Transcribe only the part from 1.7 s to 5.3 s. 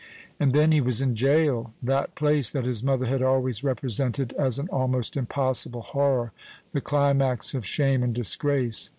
that place that his mother had always represented as an almost